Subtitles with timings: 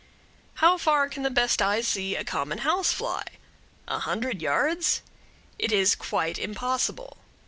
[0.55, 3.23] How far can the best eyes see a common house fly?
[3.87, 5.03] A hundred yards?
[5.59, 7.17] It is quite impossible.